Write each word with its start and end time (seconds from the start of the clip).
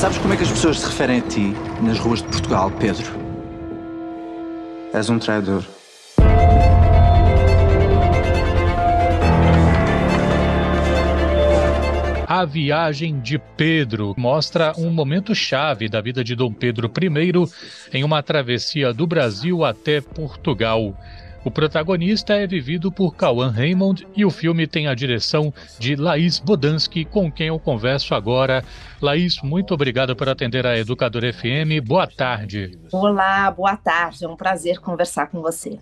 Sabes 0.00 0.16
como 0.16 0.32
é 0.32 0.36
que 0.38 0.44
as 0.44 0.50
pessoas 0.50 0.78
se 0.78 0.86
referem 0.86 1.18
a 1.18 1.20
ti 1.20 1.52
nas 1.82 1.98
ruas 1.98 2.22
de 2.22 2.28
Portugal, 2.28 2.70
Pedro? 2.70 3.04
És 4.94 5.10
um 5.10 5.18
traidor. 5.18 5.62
A 12.26 12.46
Viagem 12.46 13.20
de 13.20 13.38
Pedro 13.58 14.14
mostra 14.16 14.72
um 14.78 14.88
momento 14.88 15.34
chave 15.34 15.86
da 15.86 16.00
vida 16.00 16.24
de 16.24 16.34
Dom 16.34 16.50
Pedro 16.50 16.90
I 16.98 17.98
em 17.98 18.02
uma 18.02 18.22
travessia 18.22 18.94
do 18.94 19.06
Brasil 19.06 19.66
até 19.66 20.00
Portugal. 20.00 20.96
O 21.42 21.50
protagonista 21.50 22.34
é 22.34 22.46
vivido 22.46 22.92
por 22.92 23.16
Cauã 23.16 23.50
Raymond 23.50 24.06
e 24.14 24.26
o 24.26 24.30
filme 24.30 24.66
tem 24.66 24.86
a 24.86 24.94
direção 24.94 25.54
de 25.78 25.96
Laís 25.96 26.38
Bodansky, 26.38 27.06
com 27.06 27.32
quem 27.32 27.48
eu 27.48 27.58
converso 27.58 28.14
agora. 28.14 28.62
Laís, 29.00 29.40
muito 29.42 29.72
obrigado 29.72 30.14
por 30.14 30.28
atender 30.28 30.66
a 30.66 30.78
Educador 30.78 31.22
FM. 31.32 31.82
Boa 31.82 32.06
tarde. 32.06 32.78
Olá, 32.92 33.50
boa 33.50 33.74
tarde. 33.74 34.22
É 34.22 34.28
um 34.28 34.36
prazer 34.36 34.80
conversar 34.80 35.28
com 35.28 35.40
você. 35.40 35.78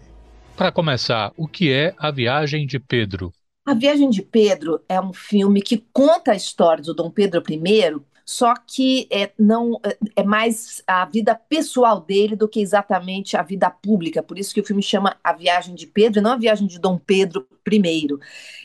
Para 0.56 0.70
começar, 0.70 1.32
o 1.36 1.48
que 1.48 1.72
é 1.72 1.92
A 1.98 2.12
Viagem 2.12 2.64
de 2.64 2.78
Pedro? 2.78 3.32
A 3.66 3.74
Viagem 3.74 4.10
de 4.10 4.22
Pedro 4.22 4.80
é 4.88 5.00
um 5.00 5.12
filme 5.12 5.60
que 5.60 5.84
conta 5.92 6.32
a 6.32 6.36
história 6.36 6.84
do 6.84 6.94
Dom 6.94 7.10
Pedro 7.10 7.42
I, 7.50 8.00
só 8.30 8.52
que 8.66 9.08
é, 9.10 9.30
não, 9.38 9.80
é, 9.82 9.96
é 10.16 10.22
mais 10.22 10.82
a 10.86 11.06
vida 11.06 11.34
pessoal 11.34 11.98
dele 11.98 12.36
do 12.36 12.46
que 12.46 12.60
exatamente 12.60 13.38
a 13.38 13.42
vida 13.42 13.70
pública. 13.70 14.22
Por 14.22 14.38
isso 14.38 14.52
que 14.52 14.60
o 14.60 14.64
filme 14.64 14.82
chama 14.82 15.16
A 15.24 15.32
Viagem 15.32 15.74
de 15.74 15.86
Pedro, 15.86 16.20
e 16.20 16.22
não 16.22 16.32
a 16.32 16.36
Viagem 16.36 16.66
de 16.66 16.78
Dom 16.78 16.98
Pedro 16.98 17.48
I. 17.66 18.06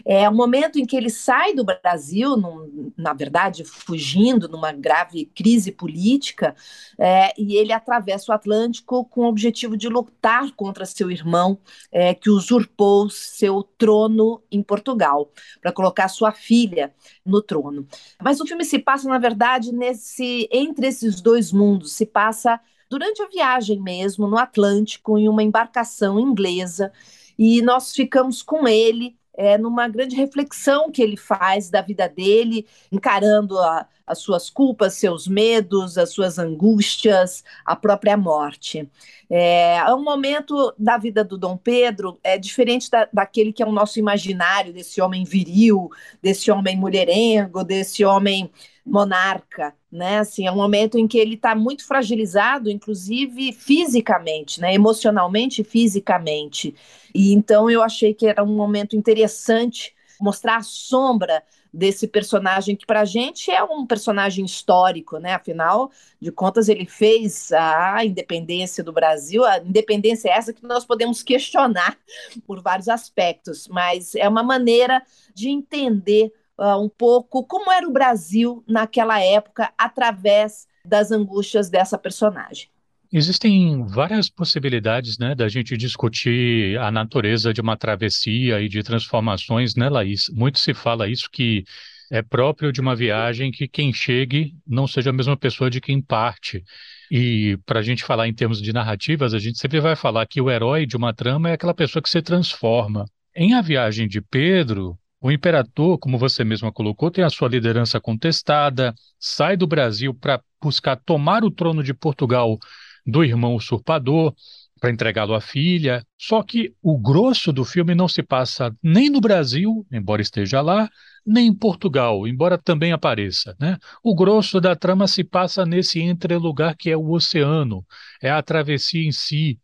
É 0.05 0.27
o 0.27 0.34
momento 0.34 0.80
em 0.80 0.86
que 0.86 0.98
ele 0.98 1.09
sai 1.09 1.53
do 1.53 1.63
Brasil, 1.63 2.36
num, 2.36 2.91
na 2.98 3.13
verdade, 3.13 3.63
fugindo 3.63 4.49
numa 4.49 4.73
grave 4.73 5.31
crise 5.34 5.72
política, 5.72 6.55
é, 7.00 7.34
e 7.38 7.55
ele 7.55 7.72
atravessa 7.72 8.34
o 8.34 8.36
Atlântico 8.36 9.06
com 9.06 9.22
o 9.22 9.30
objetivo 9.30 9.78
de 9.78 9.88
lutar 9.88 10.52
contra 10.58 10.86
seu 10.86 11.09
irmão, 11.09 11.58
é, 11.89 12.14
que 12.14 12.30
usurpou 12.30 13.09
seu 13.09 13.64
trono 13.78 14.41
em 14.52 14.61
Portugal, 14.61 15.31
para 15.61 15.72
colocar 15.72 16.09
sua 16.09 16.34
filha 16.34 16.94
no 17.25 17.41
trono. 17.41 17.88
Mas 18.22 18.41
o 18.41 18.45
filme 18.45 18.66
se 18.66 18.80
passa, 18.80 19.08
na 19.08 19.17
verdade, 19.17 19.53
nesse 19.59 20.48
entre 20.52 20.88
esses 20.88 21.22
dois 21.22 21.52
mundos, 21.52 21.94
se 21.94 22.06
passa 22.06 22.59
durante 22.90 23.22
a 23.22 23.28
viagem 23.28 23.82
mesmo, 23.82 24.28
no 24.28 24.38
Atlântico, 24.38 25.18
em 25.18 25.28
uma 25.28 25.44
embarcação 25.44 26.20
inglesa, 26.20 26.92
e 27.38 27.62
nós 27.62 27.94
ficamos 27.94 28.42
com 28.42 28.68
ele 28.68 29.16
é, 29.36 29.58
numa 29.58 29.88
grande 29.88 30.16
reflexão 30.16 30.92
que 30.92 31.02
ele 31.02 31.18
faz 31.18 31.70
da 31.70 31.81
vida 31.81 32.08
dele, 32.08 32.68
encarando 32.92 33.58
a, 33.58 33.88
as 34.06 34.20
suas 34.20 34.50
culpas, 34.50 34.94
seus 34.94 35.28
medos, 35.28 35.98
as 35.98 36.12
suas 36.12 36.38
angústias, 36.38 37.44
a 37.66 37.76
própria 37.76 38.16
morte. 38.16 38.88
É, 39.30 39.78
é 39.78 39.94
um 39.94 40.04
momento 40.04 40.74
da 40.78 40.98
vida 40.98 41.24
do 41.24 41.38
Dom 41.38 41.58
Pedro 41.58 42.20
é 42.24 42.38
diferente 42.38 42.90
da, 42.90 43.08
daquele 43.12 43.52
que 43.52 43.64
é 43.64 43.66
o 43.66 43.72
nosso 43.72 43.98
imaginário, 43.98 44.74
desse 44.74 45.02
homem 45.02 45.24
viril, 45.24 45.90
desse 46.22 46.52
homem 46.52 46.78
mulherengo, 46.78 47.64
desse 47.64 48.06
homem 48.06 48.52
monarca, 48.86 49.73
né? 49.92 50.20
Assim, 50.20 50.45
é 50.45 50.52
um 50.52 50.56
momento 50.56 50.98
em 50.98 51.08
que 51.08 51.17
ele 51.17 51.36
está 51.36 51.56
muito 51.56 51.86
fragilizado, 51.86 52.70
inclusive 52.70 53.53
fisicamente, 53.53 54.59
né? 54.59 54.73
Emocionalmente 54.73 55.62
e 55.62 55.66
fisicamente. 55.66 56.75
E 57.14 57.34
então 57.34 57.70
eu 57.70 57.81
achei 57.81 58.14
que 58.14 58.28
era 58.28 58.44
um 58.44 58.56
momento 58.56 58.95
interessante 58.95 59.94
mostrar 60.20 60.58
a 60.58 60.64
sombra 60.64 61.44
desse 61.73 62.08
personagem 62.08 62.75
que 62.75 62.86
para 62.86 63.02
a 63.02 63.06
gente 63.06 63.50
é 63.50 63.64
um 63.64 63.86
personagem 63.86 64.45
histórico, 64.45 65.18
né? 65.18 65.34
Afinal 65.34 65.90
de 66.22 66.31
contas, 66.31 66.70
ele 66.70 66.86
fez 66.86 67.52
a 67.52 68.06
independência 68.06 68.84
do 68.84 68.94
Brasil, 68.94 69.44
a 69.44 69.58
independência 69.58 70.30
é 70.30 70.34
essa 70.34 70.53
que 70.53 70.64
nós 70.64 70.86
podemos 70.86 71.23
questionar 71.23 71.97
por 72.45 72.62
vários 72.62 72.88
aspectos, 72.88 73.68
mas 73.68 74.13
é 74.13 74.30
uma 74.30 74.44
maneira 74.44 75.02
de 75.34 75.50
entender 75.50 76.31
uh, 76.59 76.84
um 76.84 76.90
pouco 76.90 77.46
como 77.46 77.72
era 77.72 77.88
o 77.88 77.94
Brasil 77.94 78.64
naquela 78.68 79.19
época 79.19 79.72
através 79.78 80.68
das 80.86 81.12
angústias 81.12 81.69
dessa 81.69 81.97
personagem. 81.97 82.68
Existem 83.12 83.86
várias 83.86 84.28
possibilidades, 84.28 85.19
né, 85.19 85.36
da 85.36 85.47
gente 85.47 85.78
discutir 85.78 86.80
a 86.80 86.90
natureza 86.90 87.53
de 87.53 87.62
uma 87.62 87.78
travessia 87.78 88.59
e 88.59 88.68
de 88.68 88.81
transformações, 88.81 89.75
né, 89.75 89.88
Laís? 89.88 90.30
Muito 90.34 90.58
se 90.58 90.74
fala 90.74 91.08
isso 91.08 91.30
que 91.31 91.63
é 92.12 92.24
próprio 92.24 92.72
de 92.72 92.81
uma 92.81 92.96
viagem 92.96 93.52
que 93.52 93.68
quem 93.68 93.94
chegue 93.94 94.56
não 94.68 94.88
seja 94.88 95.12
a 95.12 95.13
mesma 95.13 95.38
pessoa 95.38 95.69
de 95.69 95.80
quem 95.80 96.02
parte. 96.02 96.63
E 97.09 97.58
para 97.66 97.80
a 97.80 97.84
gente 97.84 98.03
falar 98.03 98.28
em 98.28 98.34
termos 98.34 98.62
de 98.62 98.74
narrativas, 98.74 99.34
a 99.34 99.40
gente 99.40 99.59
sempre 99.59 99.80
vai 99.80 99.96
falar 99.96 100.25
que 100.25 100.42
o 100.42 100.50
herói 100.50 100.86
de 100.88 100.97
uma 100.97 101.13
trama 101.13 101.50
é 101.50 101.53
aquela 101.53 101.74
pessoa 101.74 102.02
que 102.02 102.09
se 102.09 102.22
transforma. 102.22 103.06
Em 103.36 103.53
A 103.53 103.62
Viagem 103.62 104.08
de 104.08 104.22
Pedro, 104.22 104.97
o 105.23 105.31
imperador, 105.31 105.97
como 106.00 106.17
você 106.17 106.44
mesma 106.44 106.69
colocou, 106.69 107.09
tem 107.09 107.23
a 107.23 107.29
sua 107.29 107.47
liderança 107.47 107.97
contestada, 107.97 108.94
sai 109.17 109.56
do 109.56 109.66
Brasil 109.66 110.13
para 110.13 110.41
buscar 110.61 110.97
tomar 110.97 111.45
o 111.45 111.50
trono 111.50 111.81
de 111.81 111.94
Portugal 111.94 112.59
do 113.06 113.23
irmão 113.23 113.56
usurpador, 113.56 114.35
para 114.81 114.91
entregá-lo 114.91 115.33
à 115.33 115.39
filha. 115.39 116.06
Só 116.19 116.44
que 116.44 116.73
o 116.81 117.00
grosso 117.00 117.53
do 117.53 117.63
filme 117.63 117.95
não 117.95 118.09
se 118.09 118.22
passa 118.22 118.75
nem 118.83 119.09
no 119.09 119.22
Brasil, 119.22 119.88
embora 119.89 120.22
esteja 120.22 120.59
lá, 120.59 120.89
nem 121.25 121.47
em 121.47 121.56
Portugal, 121.56 122.28
embora 122.28 122.57
também 122.57 122.91
apareça. 122.91 123.56
Né? 123.57 123.78
O 124.03 124.13
grosso 124.13 124.59
da 124.59 124.75
trama 124.75 125.07
se 125.07 125.23
passa 125.23 125.66
nesse 125.66 126.01
entrelugar 126.01 126.75
que 126.75 126.89
é 126.89 126.97
o 126.97 127.12
oceano, 127.12 127.85
é 128.22 128.29
a 128.29 128.44
travessia 128.44 129.07
em 129.07 129.13
si. 129.13 129.57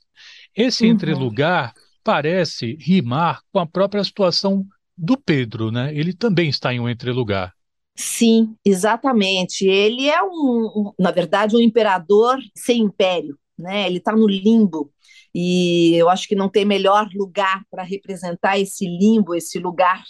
Esse 0.56 0.86
uhum. 0.86 0.92
entrelugar 0.92 1.74
parece 2.02 2.78
rimar 2.80 3.42
com 3.52 3.60
a 3.60 3.68
própria 3.68 4.06
situação 4.06 4.66
do 5.00 5.18
Pedro, 5.18 5.72
né? 5.72 5.96
Ele 5.96 6.14
também 6.14 6.50
está 6.50 6.74
em 6.74 6.80
um 6.80 6.90
entrelugar. 6.90 7.54
Sim, 7.96 8.56
exatamente. 8.66 9.66
Ele 9.66 10.10
é 10.10 10.22
um, 10.22 10.72
um 10.76 10.94
na 11.00 11.12
verdade, 11.12 11.56
um 11.56 11.60
imperador 11.60 12.38
sem 12.56 12.82
império, 12.82 13.38
né? 13.58 13.88
Ele 13.88 13.98
está 13.98 14.12
no 14.12 14.28
limbo. 14.28 14.92
E 15.34 15.96
eu 15.96 16.10
acho 16.10 16.28
que 16.28 16.36
não 16.36 16.50
tem 16.50 16.66
melhor 16.66 17.08
lugar 17.14 17.64
para 17.72 17.84
representar 17.84 18.60
esse 18.60 18.86
limbo, 18.86 19.36
esse 19.36 19.60
lugar 19.60 20.04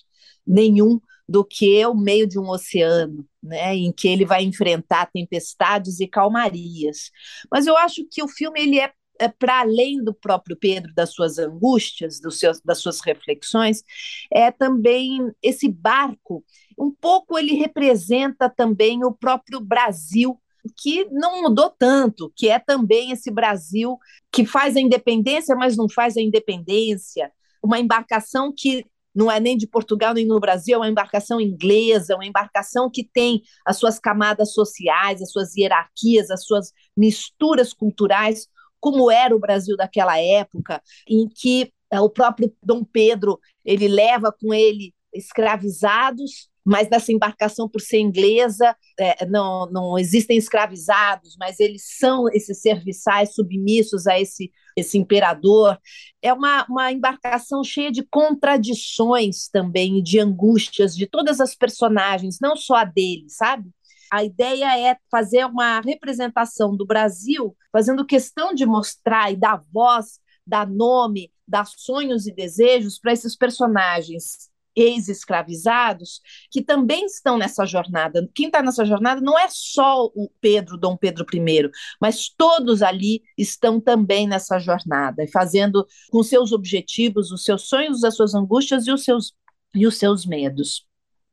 nenhum, 0.45 0.99
do 1.27 1.45
que 1.45 1.85
o 1.85 1.93
meio 1.93 2.27
de 2.27 2.39
um 2.39 2.49
oceano, 2.49 3.23
né, 3.43 3.75
em 3.75 3.91
que 3.91 4.07
ele 4.07 4.25
vai 4.25 4.43
enfrentar 4.43 5.11
tempestades 5.11 5.99
e 5.99 6.07
calmarias. 6.07 7.11
Mas 7.51 7.67
eu 7.67 7.77
acho 7.77 8.03
que 8.09 8.23
o 8.23 8.27
filme 8.27 8.59
ele 8.61 8.79
é 8.79 8.87
é, 8.87 8.91
para 9.27 9.61
além 9.61 10.03
do 10.03 10.13
próprio 10.13 10.55
Pedro, 10.55 10.93
das 10.93 11.11
suas 11.11 11.37
angústias, 11.37 12.19
dos 12.19 12.39
seus, 12.39 12.61
das 12.61 12.79
suas 12.79 13.01
reflexões, 13.01 13.83
é 14.31 14.51
também 14.51 15.19
esse 15.41 15.67
barco, 15.67 16.43
um 16.77 16.91
pouco 16.91 17.37
ele 17.37 17.53
representa 17.53 18.49
também 18.49 19.03
o 19.03 19.11
próprio 19.11 19.59
Brasil, 19.59 20.39
que 20.77 21.05
não 21.11 21.41
mudou 21.41 21.69
tanto, 21.69 22.31
que 22.35 22.49
é 22.49 22.59
também 22.59 23.11
esse 23.11 23.31
Brasil 23.31 23.97
que 24.31 24.45
faz 24.45 24.75
a 24.75 24.79
independência, 24.79 25.55
mas 25.55 25.75
não 25.75 25.89
faz 25.89 26.15
a 26.15 26.21
independência, 26.21 27.31
uma 27.61 27.79
embarcação 27.79 28.53
que 28.55 28.85
não 29.13 29.29
é 29.29 29.39
nem 29.39 29.57
de 29.57 29.67
Portugal 29.67 30.13
nem 30.13 30.25
no 30.25 30.39
Brasil, 30.39 30.75
é 30.75 30.77
uma 30.77 30.89
embarcação 30.89 31.41
inglesa, 31.41 32.15
uma 32.15 32.25
embarcação 32.25 32.89
que 32.89 33.03
tem 33.03 33.41
as 33.65 33.77
suas 33.77 33.99
camadas 33.99 34.53
sociais, 34.53 35.21
as 35.21 35.31
suas 35.31 35.55
hierarquias, 35.55 36.29
as 36.29 36.45
suas 36.45 36.71
misturas 36.95 37.73
culturais, 37.73 38.47
como 38.79 39.11
era 39.11 39.35
o 39.35 39.39
Brasil 39.39 39.75
daquela 39.77 40.19
época, 40.19 40.81
em 41.07 41.27
que 41.27 41.71
é, 41.91 41.99
o 41.99 42.09
próprio 42.09 42.53
Dom 42.63 42.83
Pedro 42.83 43.39
ele 43.65 43.87
leva 43.87 44.31
com 44.31 44.53
ele 44.53 44.93
escravizados, 45.13 46.49
mas 46.63 46.87
nessa 46.87 47.11
embarcação, 47.11 47.67
por 47.67 47.81
ser 47.81 47.97
inglesa, 47.99 48.75
é, 48.99 49.25
não, 49.25 49.65
não 49.71 49.97
existem 49.97 50.37
escravizados, 50.37 51.35
mas 51.39 51.59
eles 51.59 51.83
são 51.97 52.29
esses 52.31 52.61
serviçais 52.61 53.33
submissos 53.33 54.05
a 54.05 54.19
esse, 54.19 54.51
esse 54.77 54.97
imperador. 54.97 55.79
É 56.21 56.31
uma, 56.31 56.65
uma 56.69 56.91
embarcação 56.91 57.63
cheia 57.63 57.91
de 57.91 58.03
contradições 58.03 59.47
também, 59.47 60.03
de 60.03 60.19
angústias 60.19 60.95
de 60.95 61.07
todas 61.07 61.39
as 61.39 61.55
personagens, 61.55 62.37
não 62.39 62.55
só 62.55 62.75
a 62.75 62.85
dele, 62.85 63.25
sabe? 63.29 63.71
A 64.11 64.23
ideia 64.23 64.77
é 64.79 64.97
fazer 65.11 65.45
uma 65.45 65.81
representação 65.81 66.75
do 66.75 66.85
Brasil, 66.85 67.55
fazendo 67.71 68.05
questão 68.05 68.53
de 68.53 68.65
mostrar 68.65 69.31
e 69.31 69.35
dar 69.35 69.61
voz, 69.71 70.19
dar 70.45 70.67
nome, 70.67 71.31
dar 71.47 71.65
sonhos 71.65 72.27
e 72.27 72.33
desejos 72.33 72.99
para 72.99 73.13
esses 73.13 73.35
personagens 73.35 74.49
ex-escravizados 74.75 76.21
que 76.51 76.61
também 76.61 77.05
estão 77.05 77.37
nessa 77.37 77.65
jornada. 77.65 78.27
Quem 78.33 78.47
está 78.47 78.61
nessa 78.61 78.85
jornada 78.85 79.19
não 79.21 79.37
é 79.37 79.47
só 79.49 80.05
o 80.05 80.29
Pedro, 80.39 80.77
Dom 80.77 80.95
Pedro 80.95 81.25
I, 81.33 81.69
mas 81.99 82.29
todos 82.29 82.81
ali 82.81 83.21
estão 83.37 83.79
também 83.79 84.27
nessa 84.27 84.59
jornada, 84.59 85.25
fazendo 85.31 85.85
com 86.09 86.23
seus 86.23 86.51
objetivos, 86.51 87.31
os 87.31 87.43
seus 87.43 87.67
sonhos, 87.67 88.03
as 88.03 88.15
suas 88.15 88.33
angústias 88.33 88.87
e 88.87 88.91
os 88.91 89.03
seus, 89.03 89.33
e 89.75 89.85
os 89.85 89.97
seus 89.97 90.25
medos. 90.25 90.87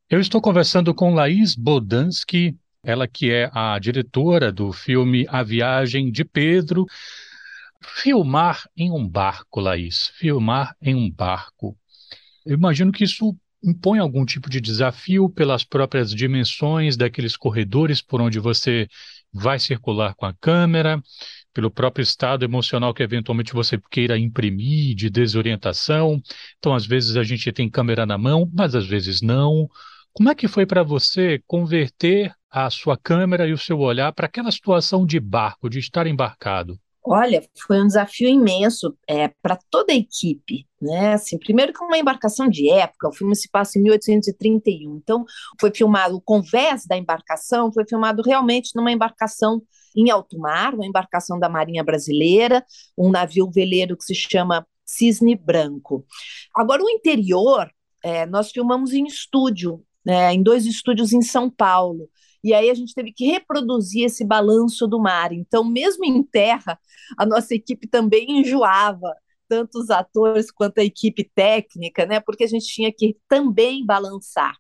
Eu 0.09 0.21
estou 0.21 0.41
conversando 0.41 0.95
com 0.95 1.15
Laís 1.15 1.55
Bodansky, 1.55 2.57
ela 2.87 3.09
que 3.09 3.33
é 3.33 3.51
a 3.53 3.77
diretora 3.81 4.53
do 4.53 4.73
filme 4.73 5.27
A 5.29 5.43
Viagem 5.43 6.09
de 6.11 6.25
Pedro. 6.25 6.87
Filmar 7.83 8.63
em 8.77 8.93
um 8.93 9.07
barco, 9.07 9.61
Laís, 9.61 10.13
filmar 10.15 10.75
em 10.81 10.95
um 10.95 11.11
barco. 11.11 11.77
Eu 12.45 12.55
imagino 12.55 12.93
que 12.93 13.03
isso 13.03 13.37
impõe 13.63 13.99
algum 13.99 14.25
tipo 14.25 14.49
de 14.49 14.61
desafio 14.61 15.29
pelas 15.29 15.65
próprias 15.65 16.15
dimensões 16.15 16.97
daqueles 16.97 17.37
corredores 17.37 18.01
por 18.01 18.21
onde 18.21 18.39
você 18.39 18.87
vai 19.33 19.59
circular 19.59 20.15
com 20.15 20.25
a 20.25 20.33
câmera, 20.33 21.03
pelo 21.53 21.71
próprio 21.71 22.05
estado 22.05 22.45
emocional 22.45 22.95
que 22.95 23.03
eventualmente 23.03 23.53
você 23.53 23.81
queira 23.91 24.17
imprimir, 24.17 24.95
de 24.95 25.11
desorientação. 25.11 26.23
Então, 26.59 26.73
às 26.73 26.87
vezes 26.87 27.17
a 27.17 27.25
gente 27.25 27.51
tem 27.51 27.69
câmera 27.69 28.07
na 28.07 28.17
mão, 28.17 28.49
mas 28.55 28.77
às 28.77 28.87
vezes 28.87 29.21
não. 29.21 29.69
Como 30.13 30.31
é 30.31 30.35
que 30.35 30.49
foi 30.49 30.65
para 30.65 30.83
você 30.83 31.43
converter 31.47 32.33
a 32.57 32.71
sua 32.71 32.97
câmera 32.97 33.47
e 33.47 33.53
o 33.53 33.59
seu 33.59 33.79
olhar 33.81 34.11
para 34.15 34.25
aquela 34.25 34.51
situação 34.51 35.05
de 35.05 35.21
barco, 35.21 35.69
de 35.69 35.79
estar 35.79 36.07
embarcado? 36.07 36.81
Olha, 37.05 37.47
foi 37.67 37.83
um 37.83 37.87
desafio 37.87 38.31
imenso 38.31 38.97
é, 39.07 39.29
para 39.43 39.59
toda 39.71 39.93
a 39.93 39.97
equipe, 39.97 40.67
né? 40.81 41.13
Assim, 41.13 41.39
primeiro 41.39 41.71
que 41.75 41.85
uma 41.85 41.99
embarcação 41.99 42.49
de 42.49 42.71
época, 42.71 43.11
o 43.11 43.13
filme 43.13 43.37
se 43.37 43.51
passa 43.51 43.79
em 43.79 43.83
1831, 43.83 44.97
então 44.97 45.27
foi 45.61 45.71
filmado 45.71 46.17
o 46.17 46.21
convés 46.21 46.87
da 46.87 46.97
embarcação, 46.97 47.71
foi 47.71 47.85
filmado 47.87 48.23
realmente 48.25 48.71
numa 48.75 48.91
embarcação 48.91 49.63
em 49.95 50.11
alto 50.11 50.39
mar, 50.39 50.75
uma 50.75 50.87
embarcação 50.87 51.39
da 51.39 51.51
Marinha 51.51 51.85
Brasileira, 51.85 52.65
um 52.97 53.11
navio 53.11 53.51
veleiro 53.51 53.99
que 53.99 54.05
se 54.05 54.15
chama 54.15 54.67
Cisne 54.83 55.37
Branco. 55.37 56.07
Agora, 56.55 56.83
o 56.83 56.89
interior, 56.89 57.71
é, 58.03 58.25
nós 58.25 58.51
filmamos 58.51 58.95
em 58.95 59.05
estúdio, 59.05 59.85
né, 60.07 60.33
em 60.33 60.41
dois 60.41 60.65
estúdios 60.65 61.13
em 61.13 61.21
São 61.21 61.51
Paulo. 61.51 62.09
E 62.45 62.55
aí 62.55 62.71
a 62.71 62.75
gente 62.75 62.95
teve 62.95 63.13
que 63.13 63.27
reproduzir 63.27 64.05
esse 64.05 64.25
balanço 64.25 64.87
do 64.87 65.01
mar. 65.01 65.33
Então, 65.33 65.65
mesmo 65.65 66.05
em 66.05 66.23
terra, 66.23 66.79
a 67.19 67.27
nossa 67.27 67.53
equipe 67.57 67.89
também 67.89 68.39
enjoava, 68.39 69.13
tanto 69.49 69.81
os 69.81 69.91
atores 69.91 70.49
quanto 70.53 70.79
a 70.79 70.85
equipe 70.85 71.29
técnica, 71.35 72.07
né? 72.07 72.21
Porque 72.21 72.45
a 72.45 72.47
gente 72.47 72.67
tinha 72.67 72.93
que 72.93 73.17
também 73.29 73.85
balançar. 73.85 74.55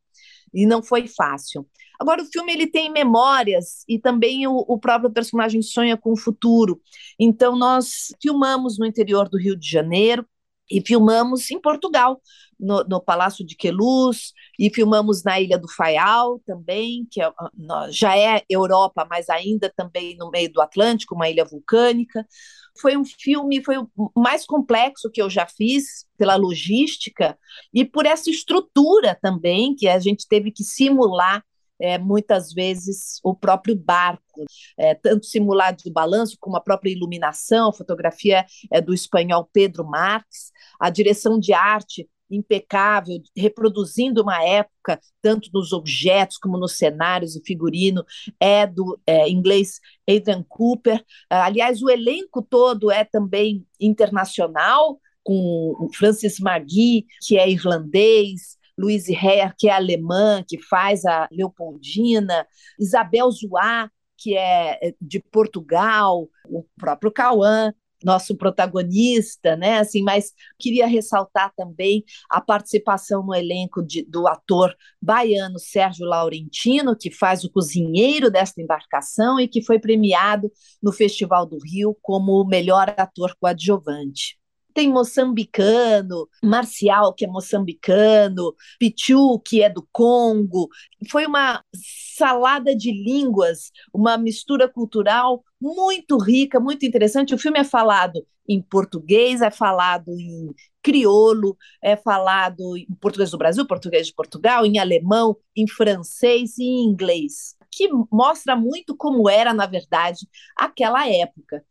E 0.52 0.66
não 0.66 0.82
foi 0.82 1.06
fácil. 1.06 1.64
Agora, 1.98 2.22
o 2.22 2.26
filme 2.26 2.52
ele 2.52 2.66
tem 2.66 2.90
memórias 2.90 3.84
e 3.88 4.00
também 4.00 4.48
o, 4.48 4.64
o, 4.66 4.78
próprio 4.78 5.10
personagem 5.12 5.62
sonha 5.62 5.96
com 5.96 6.12
o 6.12 6.16
futuro. 6.16 6.80
Então, 7.18 7.56
nós 7.56 8.12
filmamos 8.20 8.78
no 8.78 8.86
interior 8.86 9.28
do 9.28 9.38
Rio 9.38 9.56
de 9.56 9.70
Janeiro 9.70 10.26
e 10.70 10.82
filmamos 10.84 11.50
em 11.50 11.60
Portugal, 11.60 12.20
no, 12.58 12.82
no 12.84 13.00
Palácio 13.00 13.44
de 13.44 13.54
Queluz, 13.54 14.32
e 14.58 14.72
filmamos 14.72 15.22
na 15.22 15.40
Ilha 15.40 15.58
do 15.58 15.68
Faial 15.68 16.40
também, 16.46 17.06
que 17.10 17.20
é, 17.20 17.30
já 17.90 18.16
é 18.16 18.42
Europa, 18.48 19.06
mas 19.08 19.28
ainda 19.28 19.72
também 19.76 20.16
no 20.16 20.30
meio 20.30 20.52
do 20.52 20.60
Atlântico, 20.60 21.14
uma 21.14 21.28
ilha 21.28 21.44
vulcânica. 21.44 22.26
Foi 22.80 22.96
um 22.96 23.04
filme, 23.04 23.62
foi 23.62 23.76
o 23.78 24.10
mais 24.16 24.46
complexo 24.46 25.10
que 25.10 25.20
eu 25.20 25.30
já 25.30 25.46
fiz, 25.46 26.06
pela 26.16 26.36
logística 26.36 27.38
e 27.72 27.84
por 27.84 28.06
essa 28.06 28.30
estrutura 28.30 29.18
também, 29.20 29.74
que 29.74 29.86
a 29.86 29.98
gente 29.98 30.26
teve 30.26 30.50
que 30.50 30.64
simular 30.64 31.44
é, 31.80 31.98
muitas 31.98 32.52
vezes 32.52 33.20
o 33.22 33.34
próprio 33.34 33.76
barco, 33.76 34.44
é, 34.78 34.94
tanto 34.94 35.26
simulado 35.26 35.82
de 35.82 35.92
balanço 35.92 36.36
como 36.40 36.56
a 36.56 36.60
própria 36.60 36.90
iluminação, 36.90 37.68
a 37.68 37.72
fotografia 37.72 38.44
é 38.70 38.80
do 38.80 38.94
espanhol 38.94 39.48
Pedro 39.52 39.84
Marques, 39.84 40.50
a 40.80 40.90
direção 40.90 41.38
de 41.38 41.52
arte 41.52 42.08
impecável, 42.30 43.22
reproduzindo 43.36 44.22
uma 44.22 44.42
época, 44.42 45.00
tanto 45.22 45.48
nos 45.54 45.72
objetos 45.72 46.38
como 46.38 46.58
nos 46.58 46.76
cenários 46.76 47.36
e 47.36 47.42
figurino, 47.44 48.04
é 48.40 48.66
do 48.66 48.98
é, 49.06 49.28
inglês 49.28 49.80
Adrian 50.08 50.44
Cooper. 50.48 51.04
Aliás, 51.30 51.82
o 51.82 51.90
elenco 51.90 52.42
todo 52.42 52.90
é 52.90 53.04
também 53.04 53.64
internacional, 53.80 55.00
com 55.22 55.88
Francis 55.92 56.38
Magui, 56.38 57.06
que 57.26 57.36
é 57.36 57.50
irlandês, 57.50 58.56
Louise 58.78 59.12
Herr, 59.12 59.54
que 59.56 59.68
é 59.68 59.72
alemã, 59.72 60.44
que 60.46 60.60
faz 60.62 61.04
a 61.04 61.28
Leopoldina, 61.30 62.46
Isabel 62.78 63.30
Zoá, 63.30 63.90
que 64.18 64.36
é, 64.36 64.88
é 64.88 64.94
de 65.00 65.20
Portugal, 65.20 66.28
o 66.48 66.64
próprio 66.76 67.12
Cauã, 67.12 67.72
nosso 68.04 68.36
protagonista, 68.36 69.56
né? 69.56 69.78
Assim, 69.78 70.02
mas 70.02 70.32
queria 70.58 70.86
ressaltar 70.86 71.52
também 71.56 72.04
a 72.30 72.40
participação 72.40 73.24
no 73.24 73.34
elenco 73.34 73.82
de, 73.82 74.02
do 74.04 74.26
ator 74.26 74.74
baiano 75.00 75.58
Sérgio 75.58 76.06
Laurentino, 76.06 76.96
que 76.96 77.10
faz 77.10 77.44
o 77.44 77.50
cozinheiro 77.50 78.30
desta 78.30 78.60
embarcação 78.60 79.40
e 79.40 79.48
que 79.48 79.62
foi 79.62 79.78
premiado 79.78 80.50
no 80.82 80.92
Festival 80.92 81.46
do 81.46 81.58
Rio 81.58 81.96
como 82.02 82.40
o 82.40 82.46
melhor 82.46 82.94
ator 82.96 83.34
coadjuvante 83.40 84.38
tem 84.76 84.92
moçambicano, 84.92 86.28
Marcial, 86.44 87.14
que 87.14 87.24
é 87.24 87.28
moçambicano, 87.28 88.54
Pichu, 88.78 89.40
que 89.40 89.62
é 89.62 89.70
do 89.70 89.88
Congo. 89.90 90.68
Foi 91.10 91.24
uma 91.24 91.64
salada 92.14 92.76
de 92.76 92.92
línguas, 92.92 93.70
uma 93.90 94.18
mistura 94.18 94.68
cultural 94.68 95.42
muito 95.58 96.18
rica, 96.18 96.60
muito 96.60 96.84
interessante. 96.84 97.34
O 97.34 97.38
filme 97.38 97.58
é 97.58 97.64
falado 97.64 98.22
em 98.46 98.60
português, 98.60 99.40
é 99.40 99.50
falado 99.50 100.10
em 100.20 100.54
crioulo, 100.82 101.56
é 101.82 101.96
falado 101.96 102.76
em 102.76 102.94
português 103.00 103.30
do 103.30 103.38
Brasil, 103.38 103.66
português 103.66 104.08
de 104.08 104.14
Portugal, 104.14 104.66
em 104.66 104.78
alemão, 104.78 105.38
em 105.56 105.66
francês 105.66 106.58
e 106.58 106.64
em 106.64 106.84
inglês, 106.84 107.56
que 107.72 107.88
mostra 108.12 108.54
muito 108.54 108.94
como 108.94 109.26
era, 109.26 109.54
na 109.54 109.64
verdade, 109.64 110.28
aquela 110.54 111.08
época. 111.08 111.64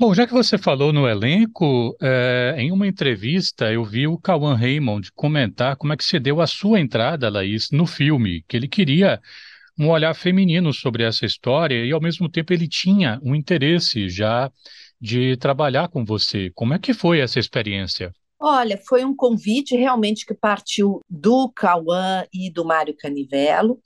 Bom, 0.00 0.14
já 0.14 0.26
que 0.26 0.32
você 0.32 0.56
falou 0.56 0.94
no 0.94 1.06
elenco, 1.06 1.94
é, 2.00 2.54
em 2.56 2.72
uma 2.72 2.86
entrevista 2.86 3.70
eu 3.70 3.84
vi 3.84 4.06
o 4.06 4.16
Cauã 4.16 4.54
Raymond 4.54 5.12
comentar 5.12 5.76
como 5.76 5.92
é 5.92 5.96
que 5.96 6.02
se 6.02 6.18
deu 6.18 6.40
a 6.40 6.46
sua 6.46 6.80
entrada, 6.80 7.28
Laís, 7.28 7.70
no 7.70 7.84
filme, 7.84 8.42
que 8.48 8.56
ele 8.56 8.66
queria 8.66 9.20
um 9.78 9.90
olhar 9.90 10.14
feminino 10.14 10.72
sobre 10.72 11.02
essa 11.02 11.26
história 11.26 11.84
e, 11.84 11.92
ao 11.92 12.00
mesmo 12.00 12.30
tempo, 12.30 12.50
ele 12.50 12.66
tinha 12.66 13.20
um 13.22 13.34
interesse 13.34 14.08
já 14.08 14.50
de 14.98 15.36
trabalhar 15.36 15.88
com 15.88 16.02
você. 16.02 16.50
Como 16.54 16.72
é 16.72 16.78
que 16.78 16.94
foi 16.94 17.20
essa 17.20 17.38
experiência? 17.38 18.10
Olha, 18.40 18.80
foi 18.88 19.04
um 19.04 19.14
convite 19.14 19.76
realmente 19.76 20.24
que 20.24 20.32
partiu 20.32 21.02
do 21.10 21.52
Cauã 21.54 22.24
e 22.32 22.50
do 22.50 22.64
Mário 22.64 22.96
Canivelo 22.96 23.78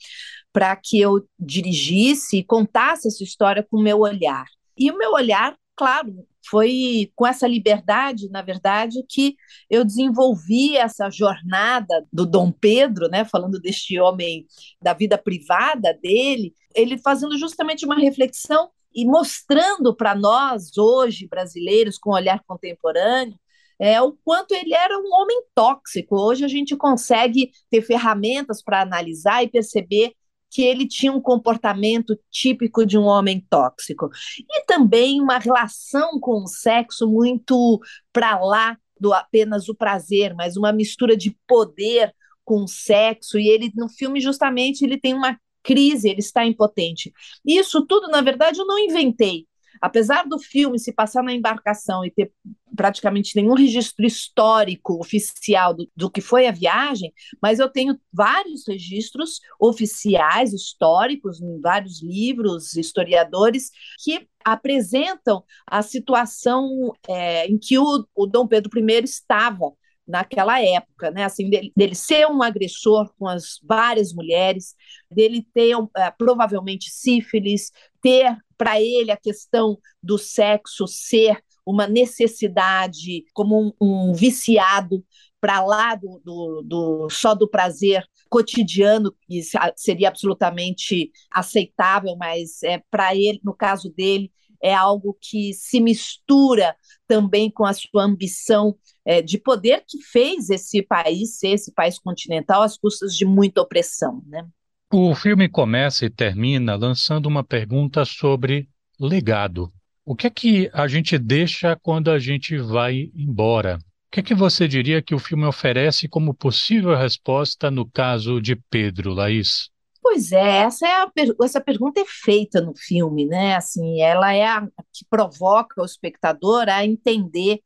para 0.52 0.76
que 0.76 1.00
eu 1.00 1.26
dirigisse 1.40 2.36
e 2.36 2.44
contasse 2.44 3.08
essa 3.08 3.24
história 3.24 3.66
com 3.68 3.78
o 3.78 3.82
meu 3.82 3.98
olhar. 3.98 4.44
E 4.78 4.92
o 4.92 4.96
meu 4.96 5.12
olhar 5.12 5.56
claro, 5.76 6.26
foi 6.48 7.10
com 7.14 7.26
essa 7.26 7.46
liberdade, 7.46 8.28
na 8.30 8.42
verdade, 8.42 9.04
que 9.08 9.36
eu 9.68 9.84
desenvolvi 9.84 10.76
essa 10.76 11.10
jornada 11.10 12.06
do 12.12 12.26
Dom 12.26 12.52
Pedro, 12.52 13.08
né, 13.08 13.24
falando 13.24 13.60
deste 13.60 13.98
homem 13.98 14.46
da 14.80 14.92
vida 14.92 15.16
privada 15.16 15.96
dele, 16.02 16.54
ele 16.74 16.98
fazendo 16.98 17.38
justamente 17.38 17.84
uma 17.84 17.96
reflexão 17.96 18.70
e 18.94 19.04
mostrando 19.04 19.94
para 19.94 20.14
nós 20.14 20.76
hoje 20.78 21.26
brasileiros 21.26 21.98
com 21.98 22.10
olhar 22.10 22.42
contemporâneo 22.46 23.38
é 23.78 24.00
o 24.00 24.16
quanto 24.24 24.52
ele 24.52 24.72
era 24.72 24.96
um 24.96 25.12
homem 25.12 25.42
tóxico. 25.54 26.16
Hoje 26.16 26.44
a 26.44 26.48
gente 26.48 26.76
consegue 26.76 27.50
ter 27.70 27.82
ferramentas 27.82 28.62
para 28.62 28.82
analisar 28.82 29.42
e 29.42 29.48
perceber 29.48 30.12
que 30.54 30.62
ele 30.62 30.86
tinha 30.86 31.12
um 31.12 31.20
comportamento 31.20 32.16
típico 32.30 32.86
de 32.86 32.96
um 32.96 33.02
homem 33.02 33.44
tóxico. 33.50 34.08
E 34.48 34.64
também 34.66 35.20
uma 35.20 35.36
relação 35.36 36.20
com 36.20 36.44
o 36.44 36.46
sexo 36.46 37.10
muito 37.10 37.80
para 38.12 38.38
lá 38.38 38.78
do 38.98 39.12
apenas 39.12 39.68
o 39.68 39.74
prazer, 39.74 40.32
mas 40.32 40.56
uma 40.56 40.72
mistura 40.72 41.16
de 41.16 41.36
poder 41.44 42.14
com 42.44 42.68
sexo. 42.68 43.36
E 43.36 43.48
ele, 43.48 43.72
no 43.74 43.88
filme, 43.88 44.20
justamente, 44.20 44.84
ele 44.84 44.96
tem 44.96 45.12
uma 45.12 45.36
crise, 45.60 46.08
ele 46.08 46.20
está 46.20 46.46
impotente. 46.46 47.12
Isso 47.44 47.84
tudo, 47.84 48.06
na 48.06 48.20
verdade, 48.20 48.60
eu 48.60 48.66
não 48.66 48.78
inventei. 48.78 49.48
Apesar 49.80 50.24
do 50.24 50.38
filme 50.38 50.78
se 50.78 50.92
passar 50.92 51.24
na 51.24 51.32
embarcação 51.32 52.04
e 52.04 52.12
ter 52.12 52.32
praticamente 52.74 53.36
nenhum 53.36 53.54
registro 53.54 54.04
histórico 54.04 54.98
oficial 55.00 55.74
do, 55.74 55.88
do, 55.96 56.10
que 56.10 56.20
foi 56.20 56.46
a 56.46 56.52
viagem, 56.52 57.12
mas 57.40 57.58
eu 57.58 57.68
tenho 57.68 57.98
vários 58.12 58.66
registros 58.66 59.40
oficiais, 59.58 60.52
históricos, 60.52 61.40
em 61.40 61.60
vários 61.60 62.02
livros, 62.02 62.74
historiadores, 62.76 63.70
que 64.02 64.26
apresentam 64.44 65.42
a 65.66 65.82
situação 65.82 66.92
é, 67.08 67.46
em 67.46 67.58
que 67.58 67.78
o, 67.78 68.06
o 68.14 68.26
Dom 68.26 68.46
Pedro 68.46 68.70
I 68.78 69.04
estava 69.04 69.72
naquela 70.06 70.60
época, 70.60 71.10
né? 71.10 71.24
Assim, 71.24 71.48
dele, 71.48 71.72
dele, 71.74 71.94
ser 71.94 72.26
um 72.26 72.42
agressor 72.42 73.12
com 73.18 73.26
as 73.26 73.58
várias 73.62 74.12
mulheres, 74.12 74.74
dele 75.10 75.46
ter 75.54 75.74
uh, 75.76 75.88
provavelmente 76.18 76.90
sífilis, 76.90 77.70
ter 78.02 78.36
para 78.56 78.80
ele 78.80 79.10
a 79.10 79.16
questão 79.16 79.78
do 80.02 80.18
sexo 80.18 80.86
ser 80.86 81.42
uma 81.66 81.86
necessidade, 81.86 83.24
como 83.32 83.72
um, 83.80 84.08
um 84.08 84.12
viciado 84.12 85.04
para 85.40 85.64
lá 85.64 85.94
do, 85.94 86.20
do, 86.24 86.62
do, 86.62 87.08
só 87.10 87.34
do 87.34 87.48
prazer 87.48 88.04
cotidiano, 88.30 89.14
que 89.26 89.42
seria 89.76 90.08
absolutamente 90.08 91.10
aceitável, 91.30 92.16
mas 92.16 92.62
é 92.62 92.82
para 92.90 93.14
ele, 93.14 93.40
no 93.44 93.54
caso 93.54 93.92
dele, 93.94 94.32
é 94.62 94.74
algo 94.74 95.16
que 95.20 95.52
se 95.52 95.78
mistura 95.80 96.74
também 97.06 97.50
com 97.50 97.66
a 97.66 97.74
sua 97.74 98.04
ambição 98.04 98.74
é, 99.04 99.20
de 99.20 99.36
poder 99.36 99.84
que 99.86 100.00
fez 100.00 100.48
esse 100.48 100.80
país 100.82 101.38
ser 101.38 101.48
esse 101.48 101.70
país 101.72 101.98
continental 101.98 102.62
às 102.62 102.78
custas 102.78 103.14
de 103.14 103.26
muita 103.26 103.60
opressão, 103.60 104.22
né? 104.26 104.46
O 104.90 105.14
filme 105.14 105.48
começa 105.48 106.06
e 106.06 106.10
termina 106.10 106.76
lançando 106.76 107.26
uma 107.26 107.44
pergunta 107.44 108.04
sobre 108.04 108.68
legado. 108.98 109.70
O 110.06 110.14
que 110.14 110.26
é 110.26 110.30
que 110.30 110.70
a 110.74 110.86
gente 110.86 111.18
deixa 111.18 111.76
quando 111.76 112.10
a 112.10 112.18
gente 112.18 112.58
vai 112.58 113.10
embora? 113.14 113.78
O 113.78 114.10
que 114.12 114.20
é 114.20 114.22
que 114.22 114.34
você 114.34 114.68
diria 114.68 115.00
que 115.00 115.14
o 115.14 115.18
filme 115.18 115.46
oferece 115.46 116.06
como 116.08 116.34
possível 116.34 116.94
resposta 116.94 117.70
no 117.70 117.90
caso 117.90 118.38
de 118.40 118.54
Pedro, 118.54 119.14
Laís? 119.14 119.70
Pois 120.02 120.30
é, 120.30 120.58
essa, 120.58 120.86
é 120.86 120.92
a, 120.92 121.10
essa 121.42 121.58
pergunta 121.58 122.00
é 122.00 122.04
feita 122.06 122.60
no 122.60 122.74
filme, 122.76 123.24
né? 123.24 123.56
Assim, 123.56 124.02
ela 124.02 124.34
é 124.34 124.44
a 124.44 124.68
que 124.92 125.06
provoca 125.08 125.80
o 125.80 125.86
espectador 125.86 126.68
a 126.68 126.84
entender 126.84 127.60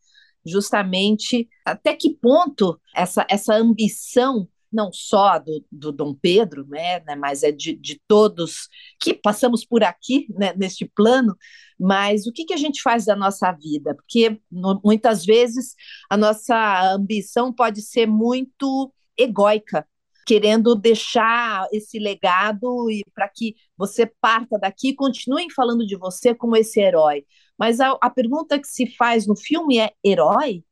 justamente 0.47 1.49
até 1.65 1.95
que 1.95 2.15
ponto 2.15 2.81
essa, 2.95 3.27
essa 3.29 3.55
ambição 3.55 4.49
não 4.73 4.93
só 4.93 5.39
do, 5.39 5.65
do 5.71 5.93
Dom 5.93 6.15
Pedro, 6.15 6.67
né, 6.69 7.01
né, 7.01 7.17
mas 7.17 7.43
é 7.43 7.51
de, 7.53 7.75
de 7.75 8.01
todos 8.07 8.69
que 9.01 9.15
passamos 9.15 9.65
por 9.65 9.83
aqui, 9.83 10.27
né, 10.31 10.53
neste 10.57 10.85
plano, 10.85 11.37
mas 11.79 12.27
o 12.27 12.33
que, 12.33 12.45
que 12.45 12.55
a 12.55 12.57
gente 12.59 12.83
faz 12.83 13.05
da 13.05 13.17
nossa 13.17 13.51
vida? 13.53 13.95
Porque 13.95 14.41
no, 14.51 14.81
muitas 14.85 15.25
vezes 15.25 15.75
a 16.11 16.17
nossa 16.17 16.93
ambição 16.95 17.53
pode 17.53 17.83
ser 17.83 18.07
muito 18.07 18.93
egóica, 19.17 19.87
querendo 20.27 20.75
deixar 20.75 21.67
esse 21.73 21.99
legado 21.99 22.91
e 22.91 23.03
para 23.15 23.29
que 23.29 23.55
você 23.77 24.07
parta 24.21 24.59
daqui 24.59 24.91
e 24.91 24.95
continuem 24.95 25.49
falando 25.51 25.87
de 25.87 25.97
você 25.97 26.35
como 26.35 26.57
esse 26.57 26.81
herói. 26.81 27.25
Mas 27.59 27.81
a, 27.81 27.97
a 28.01 28.11
pergunta 28.11 28.59
que 28.59 28.69
se 28.69 28.87
faz 28.97 29.27
no 29.27 29.37
filme 29.37 29.79
é: 29.79 29.93
herói? 30.05 30.65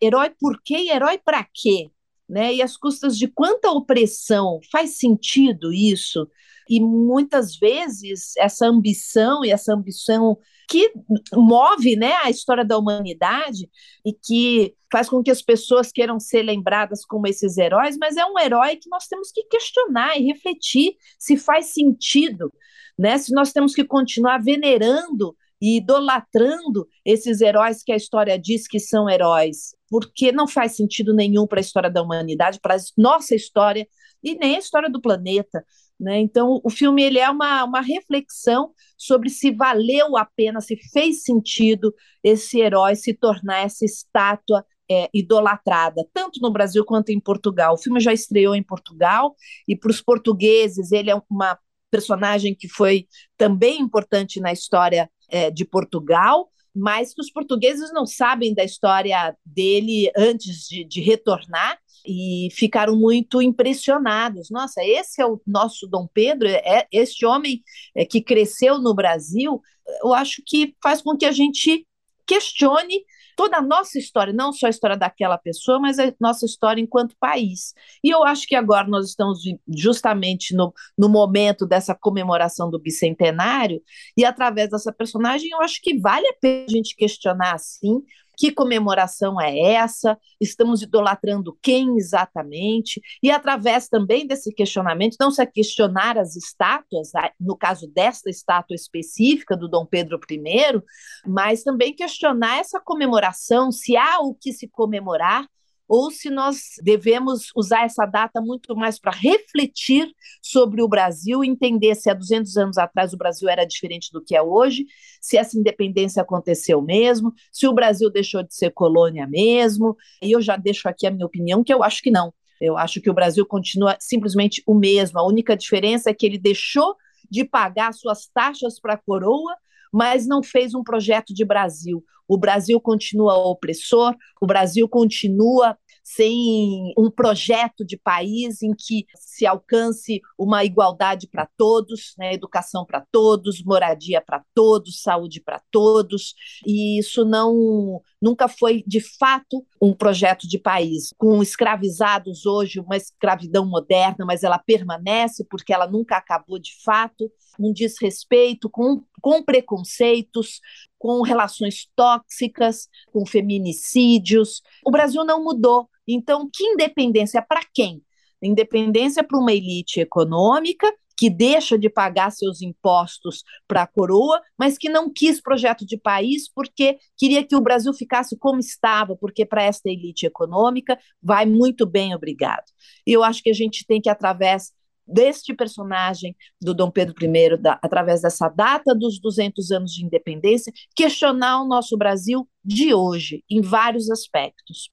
Herói 0.00 0.30
por 0.30 0.60
quê 0.62 0.76
e 0.78 0.90
herói 0.90 1.18
para 1.18 1.44
quê? 1.44 1.90
Né? 2.32 2.54
E 2.54 2.62
as 2.62 2.78
custas 2.78 3.18
de 3.18 3.28
quanta 3.28 3.70
opressão 3.70 4.58
faz 4.70 4.96
sentido 4.96 5.70
isso? 5.70 6.26
E 6.66 6.80
muitas 6.80 7.56
vezes 7.56 8.34
essa 8.38 8.66
ambição 8.66 9.44
e 9.44 9.50
essa 9.50 9.74
ambição 9.74 10.38
que 10.66 10.90
move 11.34 11.94
né, 11.94 12.14
a 12.24 12.30
história 12.30 12.64
da 12.64 12.78
humanidade 12.78 13.68
e 14.02 14.14
que 14.14 14.74
faz 14.90 15.10
com 15.10 15.22
que 15.22 15.30
as 15.30 15.42
pessoas 15.42 15.92
queiram 15.92 16.18
ser 16.18 16.42
lembradas 16.42 17.04
como 17.04 17.26
esses 17.26 17.58
heróis, 17.58 17.98
mas 17.98 18.16
é 18.16 18.24
um 18.24 18.38
herói 18.38 18.76
que 18.76 18.88
nós 18.88 19.06
temos 19.06 19.30
que 19.30 19.44
questionar 19.44 20.18
e 20.18 20.24
refletir 20.24 20.94
se 21.18 21.36
faz 21.36 21.66
sentido, 21.74 22.50
né? 22.98 23.18
Se 23.18 23.34
nós 23.34 23.52
temos 23.52 23.74
que 23.74 23.84
continuar 23.84 24.38
venerando 24.42 25.36
e 25.60 25.76
idolatrando 25.76 26.88
esses 27.04 27.42
heróis 27.42 27.82
que 27.82 27.92
a 27.92 27.96
história 27.96 28.38
diz 28.38 28.66
que 28.66 28.80
são 28.80 29.06
heróis, 29.10 29.76
porque 29.92 30.32
não 30.32 30.48
faz 30.48 30.74
sentido 30.74 31.12
nenhum 31.12 31.46
para 31.46 31.60
a 31.60 31.60
história 31.60 31.90
da 31.90 32.00
humanidade, 32.00 32.58
para 32.58 32.76
a 32.76 32.78
nossa 32.96 33.34
história 33.34 33.86
e 34.24 34.34
nem 34.34 34.56
a 34.56 34.58
história 34.58 34.88
do 34.88 35.02
planeta. 35.02 35.62
Né? 36.00 36.18
Então, 36.18 36.62
o 36.64 36.70
filme 36.70 37.02
ele 37.02 37.18
é 37.18 37.28
uma, 37.28 37.62
uma 37.64 37.82
reflexão 37.82 38.72
sobre 38.96 39.28
se 39.28 39.50
valeu 39.50 40.16
a 40.16 40.24
pena, 40.24 40.62
se 40.62 40.78
fez 40.94 41.22
sentido 41.24 41.94
esse 42.24 42.58
herói 42.58 42.96
se 42.96 43.12
tornar 43.12 43.66
essa 43.66 43.84
estátua 43.84 44.64
é, 44.90 45.10
idolatrada, 45.12 46.02
tanto 46.10 46.40
no 46.40 46.50
Brasil 46.50 46.86
quanto 46.86 47.10
em 47.10 47.20
Portugal. 47.20 47.74
O 47.74 47.78
filme 47.78 48.00
já 48.00 48.14
estreou 48.14 48.54
em 48.54 48.62
Portugal, 48.62 49.36
e 49.68 49.76
para 49.76 49.90
os 49.90 50.00
portugueses 50.00 50.90
ele 50.90 51.10
é 51.10 51.22
uma 51.28 51.58
personagem 51.90 52.54
que 52.54 52.66
foi 52.66 53.06
também 53.36 53.78
importante 53.78 54.40
na 54.40 54.52
história 54.54 55.10
é, 55.28 55.50
de 55.50 55.66
Portugal, 55.66 56.48
mas 56.74 57.14
que 57.14 57.20
os 57.20 57.30
portugueses 57.30 57.92
não 57.92 58.06
sabem 58.06 58.54
da 58.54 58.64
história 58.64 59.36
dele 59.44 60.10
antes 60.16 60.66
de, 60.68 60.84
de, 60.84 61.00
retornar 61.00 61.78
e 62.06 62.48
ficaram 62.52 62.96
muito 62.96 63.42
impressionados. 63.42 64.50
Nossa, 64.50 64.82
esse 64.82 65.20
é 65.20 65.26
o 65.26 65.40
nosso 65.46 65.86
Dom 65.86 66.08
Pedro, 66.12 66.48
é 66.48 66.86
este 66.90 67.26
homem 67.26 67.62
é, 67.94 68.04
que 68.04 68.22
cresceu 68.22 68.78
no 68.78 68.94
Brasil. 68.94 69.60
Eu 70.02 70.12
acho 70.14 70.42
que 70.46 70.74
faz 70.82 71.02
com 71.02 71.16
que 71.16 71.26
a 71.26 71.32
gente 71.32 71.86
questione 72.26 73.04
toda 73.36 73.58
a 73.58 73.62
nossa 73.62 73.98
história, 73.98 74.32
não 74.32 74.52
só 74.52 74.66
a 74.66 74.70
história 74.70 74.96
daquela 74.96 75.38
pessoa, 75.38 75.78
mas 75.78 75.98
a 75.98 76.12
nossa 76.20 76.46
história 76.46 76.80
enquanto 76.80 77.16
país. 77.18 77.74
E 78.02 78.10
eu 78.10 78.24
acho 78.24 78.46
que 78.46 78.54
agora 78.54 78.88
nós 78.88 79.08
estamos 79.08 79.40
justamente 79.68 80.54
no, 80.54 80.72
no 80.96 81.08
momento 81.08 81.66
dessa 81.66 81.94
comemoração 81.94 82.70
do 82.70 82.78
bicentenário, 82.78 83.82
e 84.16 84.24
através 84.24 84.70
dessa 84.70 84.92
personagem, 84.92 85.50
eu 85.50 85.60
acho 85.60 85.80
que 85.82 85.98
vale 85.98 86.26
a 86.26 86.34
pena 86.40 86.66
a 86.68 86.70
gente 86.70 86.96
questionar 86.96 87.54
assim 87.54 88.02
que 88.36 88.52
comemoração 88.52 89.40
é 89.40 89.58
essa? 89.74 90.18
Estamos 90.40 90.82
idolatrando 90.82 91.56
quem 91.62 91.96
exatamente? 91.96 93.00
E 93.22 93.30
através 93.30 93.88
também 93.88 94.26
desse 94.26 94.52
questionamento, 94.52 95.16
não 95.20 95.30
se 95.30 95.44
questionar 95.46 96.18
as 96.18 96.36
estátuas, 96.36 97.10
no 97.38 97.56
caso 97.56 97.86
desta 97.88 98.30
estátua 98.30 98.74
específica 98.74 99.56
do 99.56 99.68
Dom 99.68 99.86
Pedro 99.86 100.18
I, 100.30 100.82
mas 101.26 101.62
também 101.62 101.94
questionar 101.94 102.58
essa 102.58 102.80
comemoração, 102.80 103.70
se 103.70 103.96
há 103.96 104.20
o 104.20 104.34
que 104.34 104.52
se 104.52 104.68
comemorar, 104.68 105.46
ou 105.88 106.10
se 106.10 106.30
nós 106.30 106.74
devemos 106.82 107.50
usar 107.54 107.84
essa 107.84 108.06
data 108.06 108.40
muito 108.40 108.74
mais 108.74 108.98
para 108.98 109.12
refletir 109.12 110.10
sobre 110.40 110.82
o 110.82 110.88
Brasil, 110.88 111.44
entender 111.44 111.94
se 111.94 112.08
há 112.08 112.14
200 112.14 112.56
anos 112.56 112.78
atrás 112.78 113.12
o 113.12 113.16
Brasil 113.16 113.48
era 113.48 113.64
diferente 113.64 114.10
do 114.12 114.22
que 114.22 114.34
é 114.34 114.42
hoje, 114.42 114.86
se 115.20 115.36
essa 115.36 115.58
independência 115.58 116.22
aconteceu 116.22 116.80
mesmo, 116.80 117.32
se 117.50 117.66
o 117.66 117.72
Brasil 117.72 118.10
deixou 118.10 118.42
de 118.42 118.54
ser 118.54 118.70
colônia 118.70 119.26
mesmo. 119.26 119.96
E 120.22 120.32
eu 120.32 120.40
já 120.40 120.56
deixo 120.56 120.88
aqui 120.88 121.06
a 121.06 121.10
minha 121.10 121.26
opinião, 121.26 121.62
que 121.62 121.72
eu 121.72 121.82
acho 121.82 122.02
que 122.02 122.10
não. 122.10 122.32
Eu 122.60 122.78
acho 122.78 123.00
que 123.00 123.10
o 123.10 123.14
Brasil 123.14 123.44
continua 123.44 123.96
simplesmente 123.98 124.62
o 124.66 124.74
mesmo. 124.74 125.18
A 125.18 125.26
única 125.26 125.56
diferença 125.56 126.10
é 126.10 126.14
que 126.14 126.24
ele 126.24 126.38
deixou 126.38 126.94
de 127.28 127.44
pagar 127.44 127.92
suas 127.92 128.28
taxas 128.28 128.78
para 128.78 128.94
a 128.94 128.98
coroa 128.98 129.56
mas 129.92 130.26
não 130.26 130.42
fez 130.42 130.74
um 130.74 130.82
projeto 130.82 131.34
de 131.34 131.44
Brasil. 131.44 132.02
O 132.26 132.38
Brasil 132.38 132.80
continua 132.80 133.36
opressor, 133.36 134.14
o 134.40 134.46
Brasil 134.46 134.88
continua 134.88 135.76
sem 136.02 136.92
um 136.98 137.10
projeto 137.10 137.84
de 137.84 137.96
país 137.96 138.62
em 138.62 138.74
que 138.76 139.06
se 139.14 139.46
alcance 139.46 140.20
uma 140.36 140.64
igualdade 140.64 141.28
para 141.28 141.48
todos, 141.56 142.14
né, 142.18 142.34
educação 142.34 142.84
para 142.84 143.04
todos, 143.12 143.62
moradia 143.62 144.20
para 144.20 144.42
todos, 144.54 145.00
saúde 145.00 145.40
para 145.40 145.62
todos, 145.70 146.34
e 146.66 146.98
isso 146.98 147.24
não 147.24 148.00
nunca 148.20 148.48
foi 148.48 148.82
de 148.86 149.00
fato 149.00 149.64
um 149.82 149.92
projeto 149.92 150.46
de 150.46 150.60
país. 150.60 151.12
Com 151.18 151.42
escravizados 151.42 152.46
hoje, 152.46 152.78
uma 152.78 152.96
escravidão 152.96 153.66
moderna, 153.66 154.24
mas 154.24 154.44
ela 154.44 154.56
permanece 154.56 155.44
porque 155.50 155.72
ela 155.72 155.88
nunca 155.88 156.16
acabou 156.16 156.56
de 156.56 156.80
fato, 156.84 157.28
um 157.58 157.72
desrespeito 157.72 158.70
com, 158.70 159.02
com 159.20 159.42
preconceitos, 159.42 160.60
com 160.96 161.20
relações 161.22 161.88
tóxicas, 161.96 162.88
com 163.12 163.26
feminicídios. 163.26 164.62
O 164.86 164.90
Brasil 164.92 165.24
não 165.24 165.42
mudou. 165.42 165.90
Então, 166.06 166.48
que 166.50 166.62
independência 166.62 167.42
para 167.42 167.62
quem? 167.74 168.04
Independência 168.40 169.24
para 169.24 169.38
uma 169.38 169.52
elite 169.52 169.98
econômica 169.98 170.92
que 171.22 171.30
deixa 171.30 171.78
de 171.78 171.88
pagar 171.88 172.32
seus 172.32 172.60
impostos 172.62 173.44
para 173.68 173.82
a 173.82 173.86
coroa, 173.86 174.42
mas 174.58 174.76
que 174.76 174.88
não 174.88 175.08
quis 175.08 175.40
projeto 175.40 175.86
de 175.86 175.96
país 175.96 176.52
porque 176.52 176.98
queria 177.16 177.46
que 177.46 177.54
o 177.54 177.60
Brasil 177.60 177.94
ficasse 177.94 178.36
como 178.36 178.58
estava, 178.58 179.14
porque 179.14 179.46
para 179.46 179.62
esta 179.62 179.88
elite 179.88 180.26
econômica 180.26 180.98
vai 181.22 181.46
muito 181.46 181.86
bem, 181.86 182.12
obrigado. 182.12 182.64
E 183.06 183.12
eu 183.12 183.22
acho 183.22 183.40
que 183.40 183.50
a 183.50 183.52
gente 183.54 183.86
tem 183.86 184.00
que, 184.00 184.08
através 184.10 184.72
deste 185.06 185.54
personagem 185.54 186.34
do 186.60 186.74
Dom 186.74 186.90
Pedro 186.90 187.14
I, 187.24 187.56
da, 187.56 187.78
através 187.80 188.22
dessa 188.22 188.48
data 188.48 188.92
dos 188.92 189.20
200 189.20 189.70
anos 189.70 189.92
de 189.92 190.04
independência, 190.04 190.72
questionar 190.92 191.62
o 191.62 191.68
nosso 191.68 191.96
Brasil 191.96 192.48
de 192.64 192.92
hoje, 192.92 193.44
em 193.48 193.60
vários 193.60 194.10
aspectos. 194.10 194.90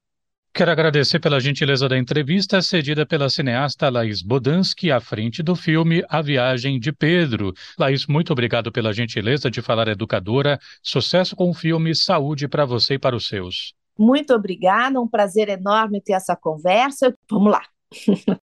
Quero 0.54 0.72
agradecer 0.72 1.20
pela 1.20 1.40
gentileza 1.40 1.88
da 1.88 1.98
entrevista 1.98 2.62
cedida 2.62 3.06
pela 3.06 3.30
cineasta 3.30 3.88
Laís 3.88 4.22
Bodansky 4.22 4.92
à 4.92 5.00
frente 5.00 5.44
do 5.44 5.56
filme 5.56 6.04
A 6.10 6.22
Viagem 6.22 6.80
de 6.80 6.92
Pedro. 6.92 7.54
Laís, 7.78 8.08
muito 8.08 8.34
obrigado 8.34 8.72
pela 8.72 8.92
gentileza 8.92 9.50
de 9.50 9.62
falar 9.62 9.88
educadora. 9.88 10.60
Sucesso 10.82 11.36
com 11.36 11.50
o 11.50 11.54
filme, 11.54 11.96
saúde 11.96 12.48
para 12.48 12.66
você 12.66 12.96
e 12.96 13.00
para 13.00 13.16
os 13.16 13.28
seus. 13.28 13.74
Muito 13.98 14.34
obrigada, 14.34 15.00
um 15.00 15.08
prazer 15.08 15.50
enorme 15.50 16.02
ter 16.02 16.14
essa 16.14 16.36
conversa. 16.36 17.16
Vamos 17.30 17.52
lá. 17.52 17.62